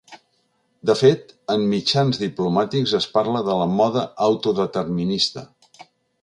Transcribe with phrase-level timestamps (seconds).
[0.89, 5.47] De fet, en mitjans diplomàtics es parla de la ‘moda’ autodeterminista.